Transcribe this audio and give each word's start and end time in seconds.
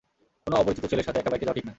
কোনো 0.45 0.55
অপরিচিত 0.61 0.83
ছেলের 0.91 1.07
সাথে 1.07 1.19
একা 1.19 1.31
বাইকে 1.31 1.45
যাওয়া 1.45 1.57
ঠিক 1.57 1.65
না। 1.65 1.69